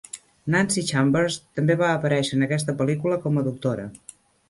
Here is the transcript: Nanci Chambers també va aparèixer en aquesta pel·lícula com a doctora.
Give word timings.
Nanci 0.55 0.83
Chambers 0.91 1.37
també 1.59 1.77
va 1.83 1.91
aparèixer 1.99 2.35
en 2.41 2.49
aquesta 2.49 2.79
pel·lícula 2.83 3.23
com 3.27 3.43
a 3.43 3.49
doctora. 3.53 3.91